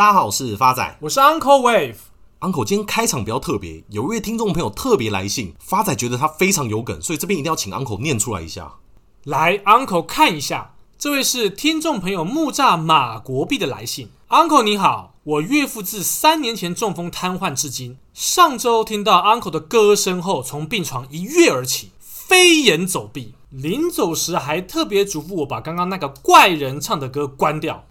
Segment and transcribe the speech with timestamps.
[0.00, 1.96] 大家好，我是发仔，我是 Uncle Wave。
[2.40, 8.76] Uncle 今天开场比较特别，有一位听众朋友特别来信，发仔觉得他非常有梗，所以这边一定要请 Uncle 念出来一下。
[9.24, 14.08] 来，Uncle 看一下，这位是听众朋友木栅马国碧的来信。
[14.30, 23.34] Uncle 你好，我岳父自三年前中风瘫痪至今，上周听到 Uncle 的歌声后，从病床一跃而起，飞檐走壁。
[23.50, 27.84] 临走时还特别嘱咐我把刚刚那个怪人唱的歌关掉，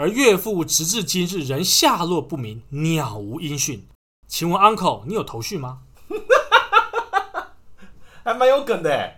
[0.00, 3.84] 而岳父直至今日仍下落不明，鸟无音讯。
[4.28, 5.80] 请问 Uncle，你有头绪吗？
[8.22, 9.14] 还蛮有梗的。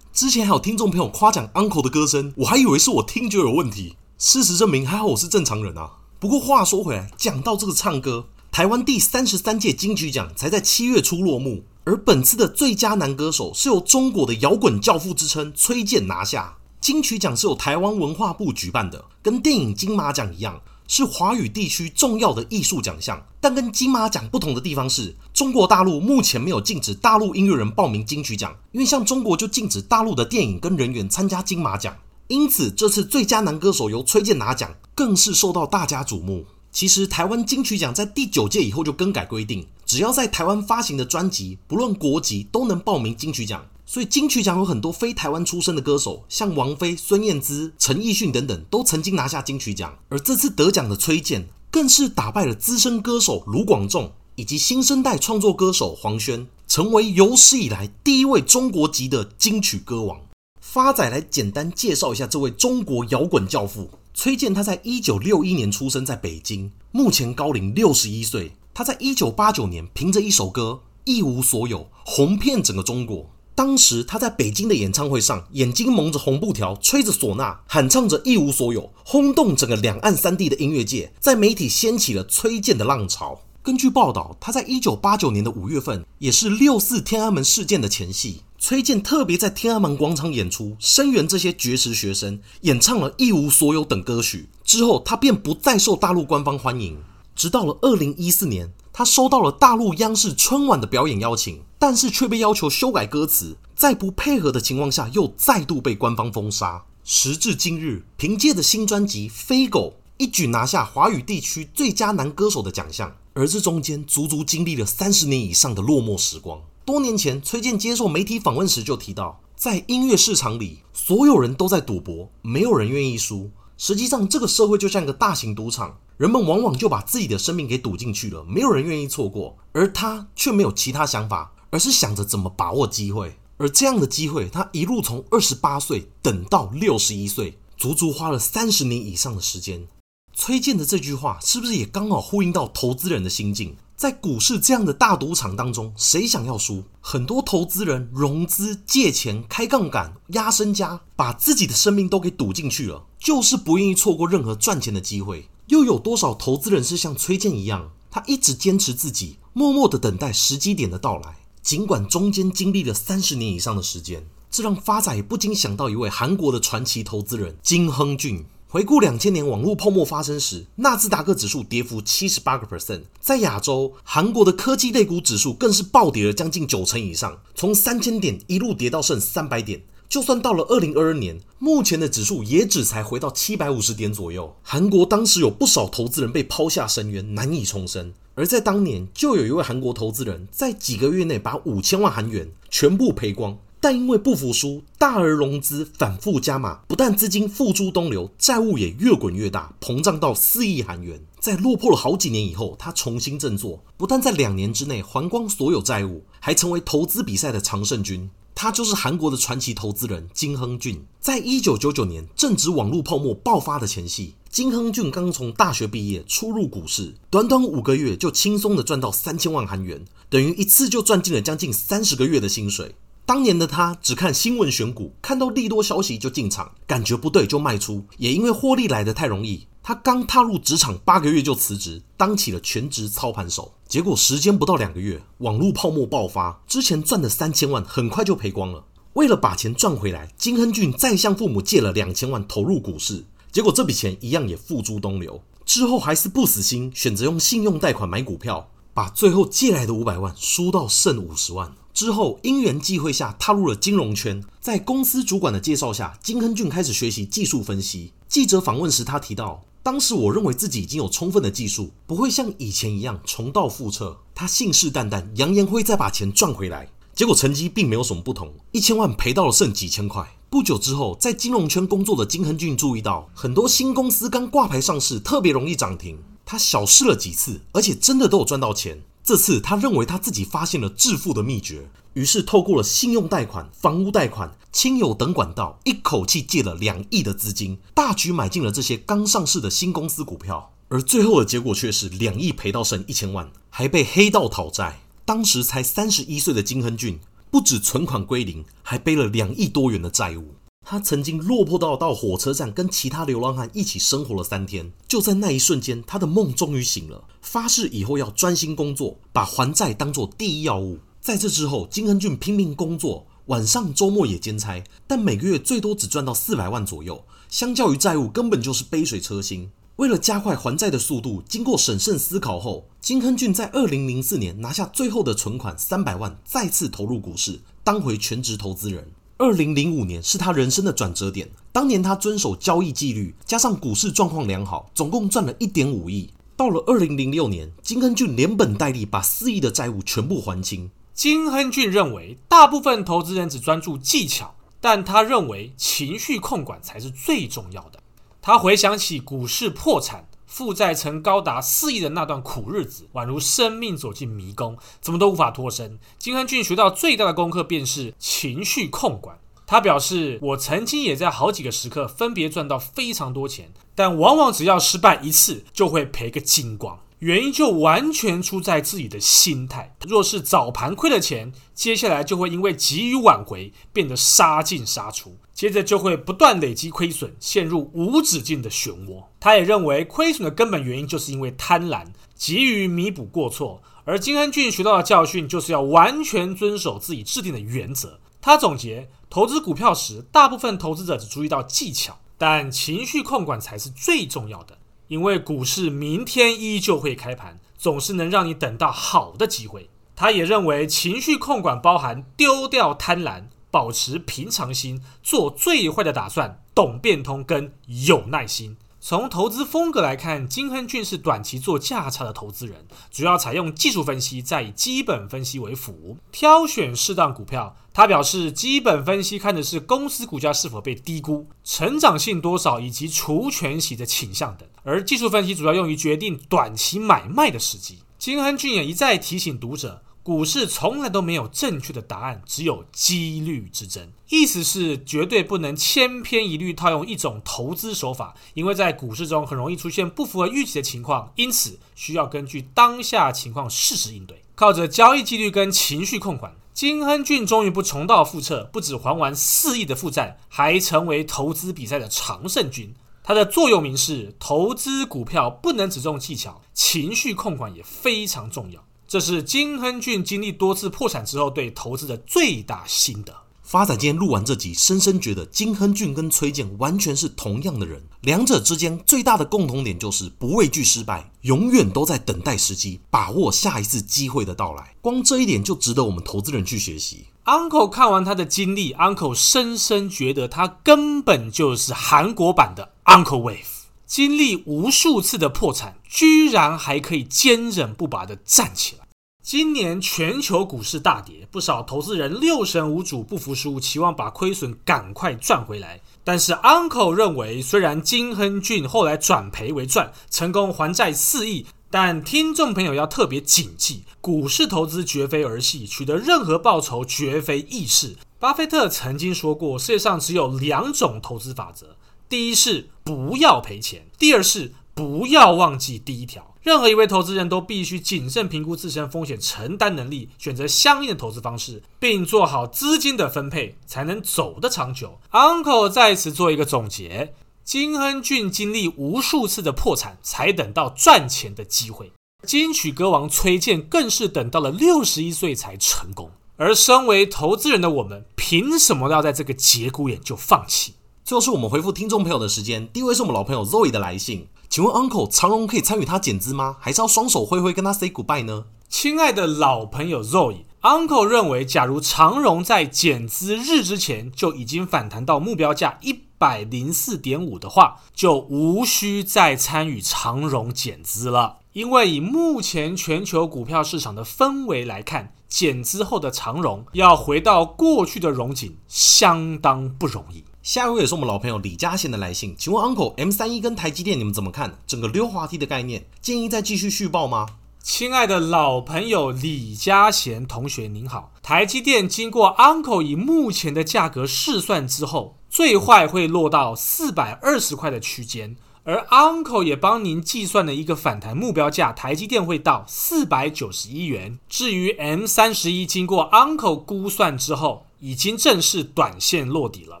[0.12, 3.96] 之前还有听众朋友夸奖 Uncle 的歌声，我还以为是我听觉有问题。
[4.18, 5.94] 事实证明，还好我是正常人啊。
[6.20, 11.64] 不过话说回来，讲到这个唱歌，台湾第三十三届金曲奖才在七月初落幕。
[11.82, 16.58] 而本次的最佳男歌手是由中国的摇滚教父之称崔健拿下。
[16.80, 23.26] 金曲奖是由台湾文化部举办的，跟电影金马奖一样，是华语地区重要的艺术奖项。
[23.40, 31.96] 但跟金马奖不同的地方是，中国大陆目前没有禁止大陆音乐人报名金曲奖，因为像中国就禁止大陆的电影跟人员参加金马奖。
[32.28, 36.44] 因此，这次最佳男歌手由崔健拿奖，更是受到大家瞩目。
[36.72, 43.64] 其实，台湾金曲奖在第九届以后就更改规定，只要在台湾发行的专辑，不论国籍，都能报名金曲奖。
[43.88, 49.96] 所以，金曲奖有很多非台湾出身的歌手，像王菲、孙燕姿、陈奕迅等等，都曾经拿下金曲奖。
[50.08, 60.20] 而这次得奖的崔健，更是打败了资深歌手卢广仲以及新生代创作歌手黄轩，成为有史以来第一位中国籍的金曲歌王。
[60.60, 63.88] 发仔来简单介绍一下这位中国摇滚教父。
[64.12, 68.50] 崔健，他在一九六一年出生在北京，目前高龄六十一岁。
[68.74, 73.30] 他在一九八九年凭着一首歌《一无所有》红遍整个中国。
[73.56, 83.40] 当时他在北京的演唱会上，眼睛蒙着红布条，吹着唢呐，喊唱着《一无所有》，轰动整个两岸三地的音乐界，在媒体掀起了崔健的浪潮。
[83.62, 88.42] 根据报道，他在一九八九年的五月份，也是六四天安门事件的前夕。
[88.58, 94.50] 崔健特别在天安门广场演出，声援这些绝食学生，演唱了一无所有等歌曲。
[94.64, 96.98] 之后，他便不再受大陆官方欢迎。
[97.34, 106.84] 直到了二零一四年，他收到了大陆央视春晚的表演邀请，但是却被要求修改歌词，在不配合的情况下，又再度被官方封杀。
[107.04, 113.16] 时至今日，凭借着新专辑《飞狗》，一举拿下华语地区最佳男歌手的奖项。
[113.34, 116.60] 而这中间，足足经历了三十年以上的落寞时光。
[116.84, 123.50] 多年前，崔健接受媒体访问时就提到，在音乐市场里，所有人都在赌博，没有人愿意输。
[123.76, 129.58] 实际上，这个社会就像一个大型赌场，人们往往就把自己的生命给赌进去了，没有人愿意错过。
[129.72, 133.36] 而他却没有其他想法，而是想着怎么把握机会。
[133.58, 139.86] 而这样的机会，他一路从二十八岁等到六十一岁，足足花了三十年以上的时间。
[140.32, 143.76] 崔健的这句话，是不是也刚好呼应到投资人的心境？
[143.94, 146.84] 在股市这样的大赌场当中，谁想要输？
[147.02, 155.50] 很多投资人融资、借钱、开杠杆、压身家，把自己的生命都给赌进去了，就是不愿意错过任何赚钱的机会。
[155.66, 168.44] 又有多少投资人是像崔健一样，他一直坚持自己，默默的等待时机点的到来，尽管中间经历了三十年以上的时间，这让发仔不禁想到一位韩国的传奇投资人金亨俊。
[168.68, 179.82] 回顾两千年网络泡沫发生时，纳斯达克指数跌幅七十八个 percent，在亚洲，韩国的科技类股指数更是暴跌了将近九成以上，从三千点一路跌到剩三百点。
[180.08, 184.54] 就算到了二零二二年，目前的指数也只才回到七百五十点左右。
[184.62, 188.12] 韩国当时有不少投资人被抛下深渊，难以重生。
[188.36, 193.58] 而在当年，就有一位韩国投资人，在几个月内把五千万韩元全部赔光。
[193.80, 201.20] 但因为不服输，大额融资，反复加码，不但资金付诸东流，债务也越滚越大，膨胀到四亿韩元。
[201.38, 208.28] 在落魄了好几年以后，他重新振作，不但在两年之内还光所有债务，还成为投资比赛的常胜军。
[208.56, 211.04] 他就是韩国的传奇投资人金亨俊。
[211.20, 222.94] 在一九九九年正值网络泡沫爆发的前夕，金亨俊刚从大学毕业，初入股市，短短五个月就轻松的赚到三千万韩元，等于一次就赚进了将近三十个月的薪水。
[223.26, 228.06] 当年的他只看新闻选股，看到利多消息就进场，感觉不对就卖出。
[228.18, 233.74] 也因为获利来得太容易，他刚踏入职场八个月就辞职，当起了全职操盘手。
[233.88, 238.84] 结果时间不到两个月，网络泡沫爆发，之前赚的三千万很快就赔光了。
[239.14, 245.42] 为了把钱赚回来，金亨俊再向父母借了两千万投入股市，结果这笔钱一样也付诸东流。
[245.64, 251.74] 之后还是不死心，选择用信用贷款买股票，把最后借来的五百万输到剩五十万。
[251.96, 258.12] 之后，因缘际会下踏入了金融圈，在公司主管的介绍下，金亨俊开始学习技术分析。
[258.28, 264.18] 记者访问时，他提到，当时我认为自己已经有充分的技术，不会像以前一样重蹈覆辙。
[264.34, 266.90] 他信誓旦旦，扬言会再把钱赚回来。
[267.14, 270.36] 结果成绩并没有什么不同，一千万赔到了剩几千块。
[270.50, 276.18] 不久之后，在金融圈工作的金亨俊注意到，很多新公司刚挂牌上市，特别容易涨停。
[276.44, 279.00] 他小试了几次，而且真的都有赚到钱。
[279.26, 290.72] 这次他认为他自己发现了致富的秘诀，于是透过了信用贷款、房屋贷款、亲友等管道，一口气借了两亿的资金，大举买进了这些刚上市的新公司股票。
[290.86, 295.00] 而最后的结果却是两亿赔到剩一千万，还被黑道讨债。
[295.24, 297.18] 当时才三十一岁的金亨俊，
[297.50, 300.54] 不止存款归零，还背了两亿多元的债务。
[300.88, 304.92] 他曾经落魄到到火车站跟其他流浪汉一起生活了三天。
[305.08, 311.00] 就在那一瞬间，他的梦终于醒了，发誓以后要专心工作，把还债当做第一要务。
[311.20, 319.68] 在这之后，金亨俊拼命工作，晚上周末也兼差，但每个月最多只赚到四百万左右，相较于债务，根本就是杯水车薪。
[319.96, 329.10] 为了加快还债的速度，经过审慎思考后，金亨俊在二零零四年拿下最后的存款三百万，再次投入股市，当回全职投资人。
[329.38, 336.30] 二零零五年是他人生的转折点，当年他遵守交易纪律，加上股市状况良好，总共赚了一点五亿。
[336.56, 340.90] 到了二零零六年，金亨俊连本带利把四亿的债务全部还清。
[341.12, 348.00] 金亨俊认为，大部分投资人只专注技巧，但他认为情绪控管才是最重要的。
[348.40, 355.98] 他回想起股市破产、负债曾高达四亿的那段苦日子，宛如生命走进迷宫，怎么都无法脱身。
[356.18, 359.38] 金亨俊学到最大的功课便是情绪控管。
[359.66, 369.96] 他表示：“我曾经也在好几个时刻分别赚到非常多钱，但往往只要失败一次，就会赔个精光。”原因就完全出在自己的心态。
[370.06, 379.24] 若是早盘亏了钱，接下来就会因为急于挽回，变得杀进杀出，接着就会不断累积亏损，陷入无止境的漩涡。
[379.40, 382.04] 他也认为亏损的根本原因就是因为贪婪，
[382.34, 383.82] 急于弥补过错。
[384.04, 388.20] 而金亨俊学到的教训就是要完全遵守自己制定的原则。
[388.42, 394.76] 他总结，投资股票时，大部分投资者只注意到技巧，但情绪控管才是最重要的。
[395.08, 399.88] 因为股市明天依旧会开盘，总是能让你等到好的机会。
[400.14, 403.44] 他也认为情绪控管包含丢掉贪婪、
[403.76, 407.74] 保持平常心、做最坏的打算、懂变通跟
[408.06, 408.78] 有耐心。
[409.02, 417.76] 从投资风格来看，金亨俊是短期做价差的投资人，主要采用技术分析，再以基本分析为辅，挑选适当股票。
[417.92, 427.98] 他表示，基本分析看的是公司股价是否被低估、成长性多少以及除权息的倾向等，而技术分析主要用于决定短期买卖的时机。
[428.18, 430.02] 金亨俊也一再提醒读者。
[430.26, 434.10] 股市从来都没有正确的答案，只有几率之争。
[434.28, 444.42] 意思是绝对不能千篇一律套用一种投资手法，因为在股市中很容易出现不符合预期的情况，因此需要根据当下情况适时应对。
[444.56, 452.92] 靠着交易纪律跟情绪控管，金亨俊终于不重蹈覆辙，不止还完四亿的负债，还成为投资比赛的常胜军。
[453.22, 458.84] 他的座右铭是：投资股票不能只重技巧，情绪控管也非常重要。
[459.08, 463.32] 这是金亨俊经历多次破产之后对投资的最大心得。
[463.62, 474.94] 发仔今天录完这集，深深觉得金亨俊跟崔健完全是同样的人，两者之间最大的共同点就是不畏惧失败，永远都在等待时机，把握下一次机会的到来。
[475.00, 477.26] 光这一点就值得我们投资人去学习。
[477.44, 483.86] Uncle 看完他的经历，Uncle 深深觉得他根本就是韩国版的 Uncle Wave。
[484.06, 489.05] 经历无数次的破产，居然还可以坚韧不拔地站起来。
[489.46, 496.00] 今年全球股市大跌，不少投资人六神无主，不服输，期望把亏损赶快赚回来。
[496.24, 508.16] 但是 Uncle 认为，虽然金亨俊后来转赔为赚，成功还债四亿，但听众朋友要特别谨记，股市投资绝非儿戏，取得任何报酬绝非易事。
[508.40, 511.94] 巴菲特曾经说过，世界上只有两种投资法则。
[512.28, 516.55] 第一是不要赔钱，第二是不要忘记第一条。
[516.66, 525.20] 任何一位投资人都必须谨慎评估自身风险承担能力，选择相应的投资方式，并做好资金的分配，才能走得长久。
[525.30, 532.08] Uncle 在此做一个总结：金亨俊经历无数次的破产，才等到赚钱的机会；
[532.42, 536.32] 金曲歌王崔健更是等到了六十一岁才成功。
[536.56, 540.94] 而身为投资人的我们，凭什么要在这个节骨眼就放弃？
[541.24, 542.88] 最后是我们回复听众朋友的时间。
[542.92, 544.46] 第一位是我们老朋友 Zoe 的来信，
[544.76, 546.76] 请问 Uncle 长荣可以参与他减资吗？
[546.78, 548.64] 还是要双手挥挥跟他 say goodbye 呢？
[548.90, 561.60] 亲爱的老朋友 Zoe，Uncle 认为，假如长荣在减资日之前就已经反弹到目标价一百零四点五的话，就无需再参与长荣减资了。
[561.72, 570.44] 因为以目前全球股票市场的氛围来看，减资后的长荣要回到过去的荣景，相当不容易。
[570.66, 574.76] 下一位也是我们老朋友李嘉贤的来信，请问 Uncle M 三一跟台积电你们怎么看？
[574.84, 577.46] 整个溜滑梯的概念，建议再继续续报吗？
[577.84, 594.40] 亲爱的老朋友李嘉贤同学您好，台积电经过 Uncle 以目前的价格试算之后，最坏会落到四百二十块的区间，而 Uncle 也帮您计算了一个反弹目标价，台积电会到四百九十一元。
[594.48, 600.00] 至于 M 三十一，经过 Uncle 估算之后，已经正式短线落底了。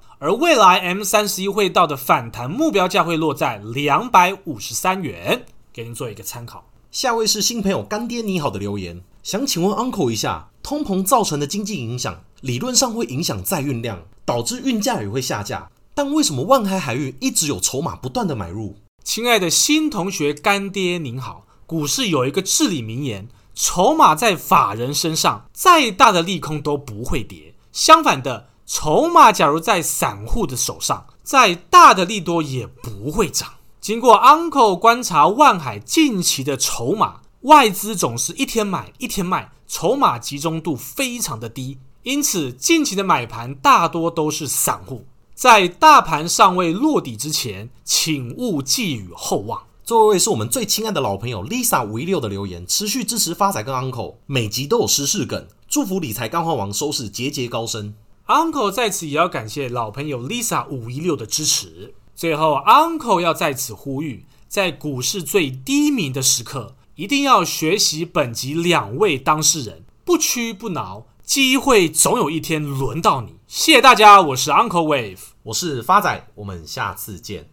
[0.18, 5.44] 而未来 M 三十一会到的反弹目标价会落在两百五十三元，
[5.74, 6.64] 给您做一个参考。
[6.90, 18.76] 下位是新朋友干爹你好的留言，想请问 Uncle 一下，通膨造成的经济影响，理论上会影响载运量，导致运价也会下架，但为什么万海海运一直有筹码不断的买入？
[19.04, 28.48] 亲爱的新同学干爹您好，股市有一个至理名言，筹码在法人身上，再大的利空都不会跌，相反的。
[28.66, 33.48] 筹码假如在散户的手上，再大的利多也不会涨。
[33.80, 45.06] 经过 Uncle 观察，万海近期的筹码，外资总是一天买一天卖，筹码集中度非常的低，因此近期的买盘大多都是散户。
[45.36, 49.62] 在大盘尚未落底之前，请勿寄予厚望。
[49.84, 57.94] 这位是我们最亲爱的老朋友 Lisa 五一六的留言，持续支持发财跟 Uncle，每集都有时事梗，祝福理财干话王收视节节高升。
[58.26, 61.94] Uncle 在此也要感谢老朋友 Lisa 五一六的支持。
[62.16, 73.34] 最后，Uncle 要在此呼吁，在股市最低迷的时刻，一定要学习本集两位当事人，不屈不挠，机会总有一天轮到你。
[73.46, 77.44] 谢谢大家，我是 Uncle Wave，我是发仔，我们下次见。